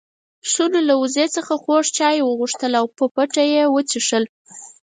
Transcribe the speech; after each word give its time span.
پسونو 0.43 0.79
له 0.87 0.93
وزې 1.01 1.25
څخه 1.35 1.53
خوږ 1.63 1.85
چای 1.97 2.17
وغوښتل 2.23 2.71
او 2.79 2.85
په 2.97 3.05
پټه 3.15 3.43
يې 3.53 3.63
وڅښل. 3.73 4.23